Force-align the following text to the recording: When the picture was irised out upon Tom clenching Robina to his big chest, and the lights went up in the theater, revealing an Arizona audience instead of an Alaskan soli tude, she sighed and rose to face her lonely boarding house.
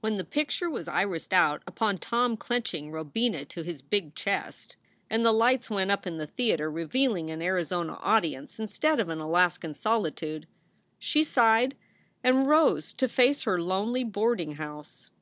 When 0.00 0.16
the 0.16 0.24
picture 0.24 0.68
was 0.68 0.88
irised 0.88 1.32
out 1.32 1.62
upon 1.68 1.98
Tom 1.98 2.36
clenching 2.36 2.90
Robina 2.90 3.44
to 3.44 3.62
his 3.62 3.80
big 3.80 4.16
chest, 4.16 4.74
and 5.08 5.24
the 5.24 5.30
lights 5.30 5.70
went 5.70 5.92
up 5.92 6.04
in 6.04 6.16
the 6.16 6.26
theater, 6.26 6.68
revealing 6.68 7.30
an 7.30 7.40
Arizona 7.40 7.92
audience 8.00 8.58
instead 8.58 8.98
of 8.98 9.08
an 9.08 9.20
Alaskan 9.20 9.74
soli 9.74 10.10
tude, 10.10 10.48
she 10.98 11.22
sighed 11.22 11.76
and 12.24 12.48
rose 12.48 12.92
to 12.94 13.06
face 13.06 13.44
her 13.44 13.62
lonely 13.62 14.02
boarding 14.02 14.56
house. 14.56 15.12